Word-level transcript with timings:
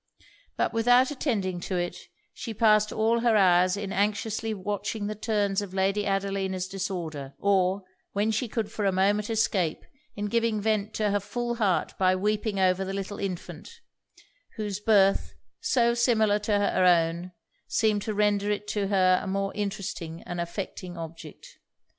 But 0.57 0.73
without 0.73 1.11
attending 1.11 1.59
to 1.59 1.75
it, 1.75 1.95
she 2.33 2.55
passed 2.55 2.91
all 2.91 3.19
her 3.19 3.35
hours 3.35 3.77
in 3.77 3.93
anxiously 3.93 4.51
watching 4.51 5.05
the 5.05 5.13
turns 5.13 5.61
of 5.61 5.75
Lady 5.75 6.07
Adelina's 6.07 6.67
disorder; 6.67 7.35
or, 7.37 7.83
when 8.11 8.31
she 8.31 8.47
could 8.47 8.71
for 8.71 8.83
a 8.85 8.91
moment 8.91 9.29
escape, 9.29 9.85
in 10.15 10.25
giving 10.25 10.59
vent 10.59 10.95
to 10.95 11.11
her 11.11 11.19
full 11.19 11.53
heart 11.53 11.95
by 11.99 12.15
weeping 12.15 12.59
over 12.59 12.83
the 12.83 12.93
little 12.95 13.19
infant, 13.19 13.69
whose 14.55 14.79
birth, 14.79 15.35
so 15.59 15.93
similar 15.93 16.39
to 16.39 16.57
her 16.57 16.83
own, 16.83 17.31
seemed 17.67 18.01
to 18.01 18.15
render 18.15 18.49
it 18.49 18.67
to 18.69 18.87
her 18.87 19.19
a 19.21 19.27
more 19.27 19.53
interesting 19.53 20.23
and 20.23 20.41
affecting 20.41 20.97
object. 20.97 21.59